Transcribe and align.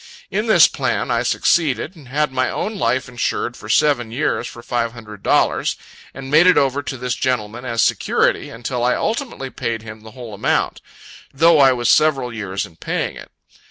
In 0.31 0.47
this 0.47 0.67
plan 0.67 1.11
I 1.11 1.21
succeeded; 1.21 1.95
and 1.95 2.07
had 2.07 2.31
my 2.31 2.49
own 2.49 2.75
life 2.75 3.07
insured 3.07 3.55
for 3.55 3.69
seven 3.69 4.09
years 4.09 4.47
for 4.47 4.63
five 4.63 4.93
hundred 4.93 5.21
dollars, 5.21 5.75
and 6.11 6.31
made 6.31 6.47
it 6.47 6.57
over 6.57 6.81
to 6.81 6.97
this 6.97 7.13
gentleman, 7.13 7.65
as 7.65 7.83
security; 7.83 8.49
until 8.49 8.83
I 8.83 8.95
ultimately 8.95 9.51
paid 9.51 9.83
him 9.83 10.01
the 10.01 10.09
whole 10.17 10.33
amount; 10.33 10.81
though 11.31 11.59
I 11.59 11.73
was 11.73 11.87
several 11.87 12.33
years 12.33 12.65
in 12.65 12.77
paying 12.77 13.15
it. 13.15 13.29